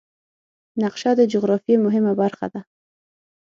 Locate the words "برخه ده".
2.21-2.61